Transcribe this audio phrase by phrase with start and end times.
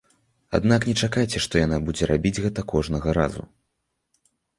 [0.59, 3.45] Аднак не чакайце, што яна будзе рабіць гэта кожнага разу!